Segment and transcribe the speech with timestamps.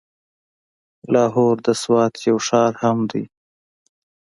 [1.13, 3.23] لاهور د سوات يو ښار هم دی.